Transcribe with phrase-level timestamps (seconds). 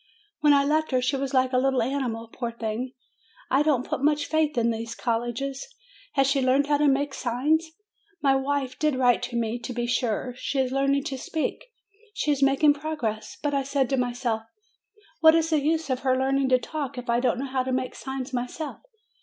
[0.39, 2.93] When I left her, she was like a little animal, poor thing!
[3.51, 5.67] I don't put much faith in those colleges.
[6.13, 7.69] Has she learned how to make signs?
[8.19, 11.65] My wife did write to me, to be sure, 'She is learning to speak;
[12.15, 14.41] she is making progress/ But I said to my self,
[15.19, 17.71] What is the use of her learning to talk if I don't know how to
[17.71, 18.79] make signs myself?